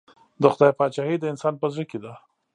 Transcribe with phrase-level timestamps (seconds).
[0.41, 2.13] د خدای پاچهي د انسان په زړه کې ده.